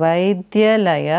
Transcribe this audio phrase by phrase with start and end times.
[0.00, 1.10] वैद्यलय